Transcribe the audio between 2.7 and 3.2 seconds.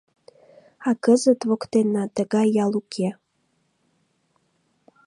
уке...